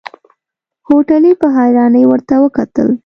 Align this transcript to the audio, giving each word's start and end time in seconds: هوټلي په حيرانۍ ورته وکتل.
هوټلي 0.87 1.31
په 1.41 1.47
حيرانۍ 1.57 2.03
ورته 2.07 2.35
وکتل. 2.43 2.87